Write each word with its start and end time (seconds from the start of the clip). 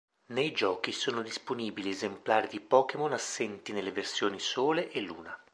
Nei 0.29 0.51
giochi 0.51 0.91
sono 0.93 1.21
disponibili 1.21 1.89
esemplari 1.91 2.47
di 2.47 2.59
Pokémon 2.59 3.13
assenti 3.13 3.71
nelle 3.71 3.91
versioni 3.91 4.39
"Sole" 4.39 4.89
e 4.89 4.99
"Luna". 5.01 5.39